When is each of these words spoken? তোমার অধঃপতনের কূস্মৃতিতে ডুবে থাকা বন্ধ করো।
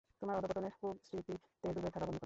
তোমার 0.21 0.35
অধঃপতনের 0.37 0.73
কূস্মৃতিতে 0.77 1.33
ডুবে 1.75 1.89
থাকা 1.89 2.05
বন্ধ 2.05 2.07
করো। 2.07 2.19